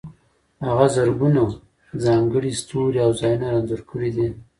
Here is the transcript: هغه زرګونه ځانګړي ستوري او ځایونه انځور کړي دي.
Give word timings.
هغه 0.67 0.85
زرګونه 0.95 1.41
ځانګړي 2.05 2.51
ستوري 2.61 2.97
او 3.05 3.11
ځایونه 3.19 3.47
انځور 3.55 3.81
کړي 3.91 4.09
دي. 4.15 4.27